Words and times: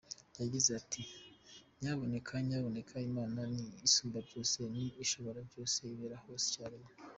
Yagize 0.41 0.69
ati” 0.79 1.01
Nyabuneka 1.81 2.33
Nyabuneka, 2.47 2.95
Imana 3.09 3.39
ni 3.53 3.63
Isumbabyose, 3.87 4.59
ni 4.75 4.83
Ishoborabyose, 5.03 5.79
Ibera 5.93 6.17
hose 6.23 6.43
icyarimwe. 6.51 6.91